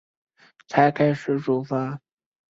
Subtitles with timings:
[0.67, 2.01] 才开始煮饭